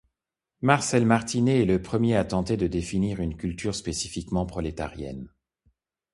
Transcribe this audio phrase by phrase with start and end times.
[0.61, 5.31] Marcel Martinet est le premier à tenter de définir une culture spécifiquement prolétarienne.